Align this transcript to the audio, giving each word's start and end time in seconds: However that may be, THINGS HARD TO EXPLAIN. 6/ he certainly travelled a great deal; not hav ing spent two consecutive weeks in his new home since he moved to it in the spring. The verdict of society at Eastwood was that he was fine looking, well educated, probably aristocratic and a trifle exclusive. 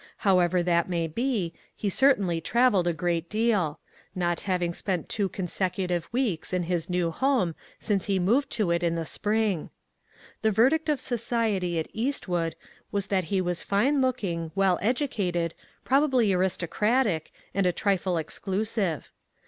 However 0.25 0.63
that 0.63 0.89
may 0.89 1.05
be, 1.05 1.49
THINGS 1.49 1.53
HARD 1.53 1.59
TO 1.59 1.65
EXPLAIN. 1.67 1.75
6/ 1.75 1.81
he 1.81 1.89
certainly 2.27 2.41
travelled 2.41 2.87
a 2.87 2.93
great 2.93 3.29
deal; 3.29 3.79
not 4.15 4.39
hav 4.39 4.63
ing 4.63 4.73
spent 4.73 5.07
two 5.09 5.29
consecutive 5.29 6.09
weeks 6.11 6.53
in 6.53 6.63
his 6.63 6.89
new 6.89 7.11
home 7.11 7.53
since 7.77 8.05
he 8.05 8.17
moved 8.17 8.49
to 8.49 8.71
it 8.71 8.81
in 8.81 8.95
the 8.95 9.05
spring. 9.05 9.69
The 10.41 10.49
verdict 10.49 10.89
of 10.89 10.99
society 10.99 11.77
at 11.77 11.87
Eastwood 11.93 12.55
was 12.91 13.05
that 13.09 13.25
he 13.25 13.41
was 13.41 13.61
fine 13.61 14.01
looking, 14.01 14.49
well 14.55 14.79
educated, 14.81 15.53
probably 15.85 16.33
aristocratic 16.33 17.31
and 17.53 17.67
a 17.67 17.71
trifle 17.71 18.17
exclusive. 18.17 19.11